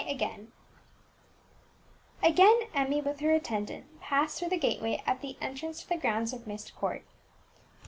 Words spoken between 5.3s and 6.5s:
entrance to the grounds of